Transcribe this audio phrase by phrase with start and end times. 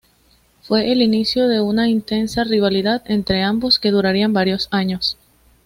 [0.63, 5.15] Fue el inicio de una intensa rivalidad entre ambos que duraría varios años.